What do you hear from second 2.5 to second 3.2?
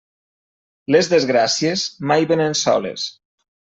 soles.